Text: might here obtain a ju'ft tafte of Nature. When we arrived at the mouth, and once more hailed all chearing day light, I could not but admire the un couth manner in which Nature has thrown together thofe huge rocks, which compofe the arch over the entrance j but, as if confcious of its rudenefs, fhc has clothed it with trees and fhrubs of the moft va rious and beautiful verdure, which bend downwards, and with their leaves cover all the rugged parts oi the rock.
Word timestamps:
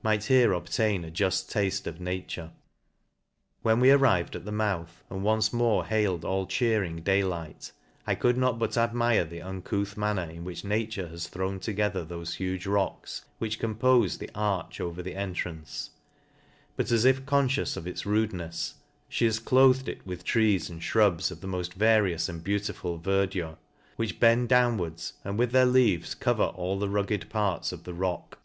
might 0.00 0.26
here 0.26 0.52
obtain 0.52 1.04
a 1.04 1.10
ju'ft 1.10 1.50
tafte 1.52 1.88
of 1.88 1.98
Nature. 2.00 2.52
When 3.62 3.80
we 3.80 3.90
arrived 3.90 4.36
at 4.36 4.44
the 4.44 4.52
mouth, 4.52 5.02
and 5.10 5.24
once 5.24 5.52
more 5.52 5.84
hailed 5.86 6.24
all 6.24 6.46
chearing 6.46 7.00
day 7.00 7.24
light, 7.24 7.72
I 8.06 8.14
could 8.14 8.36
not 8.36 8.60
but 8.60 8.76
admire 8.76 9.24
the 9.24 9.42
un 9.42 9.60
couth 9.60 9.96
manner 9.96 10.22
in 10.30 10.44
which 10.44 10.62
Nature 10.62 11.08
has 11.08 11.26
thrown 11.26 11.58
together 11.58 12.04
thofe 12.06 12.36
huge 12.36 12.64
rocks, 12.64 13.24
which 13.40 13.58
compofe 13.58 14.18
the 14.18 14.30
arch 14.36 14.80
over 14.80 15.02
the 15.02 15.16
entrance 15.16 15.90
j 15.92 15.94
but, 16.76 16.92
as 16.92 17.04
if 17.04 17.26
confcious 17.26 17.76
of 17.76 17.84
its 17.84 18.04
rudenefs, 18.06 18.74
fhc 19.10 19.24
has 19.26 19.38
clothed 19.40 19.88
it 19.88 20.06
with 20.06 20.22
trees 20.22 20.70
and 20.70 20.80
fhrubs 20.80 21.32
of 21.32 21.40
the 21.40 21.48
moft 21.48 21.72
va 21.74 21.98
rious 22.00 22.28
and 22.28 22.44
beautiful 22.44 23.00
verdure, 23.00 23.56
which 23.96 24.20
bend 24.20 24.48
downwards, 24.48 25.14
and 25.24 25.40
with 25.40 25.50
their 25.50 25.66
leaves 25.66 26.14
cover 26.14 26.44
all 26.44 26.78
the 26.78 26.88
rugged 26.88 27.28
parts 27.28 27.72
oi 27.72 27.76
the 27.78 27.92
rock. 27.92 28.38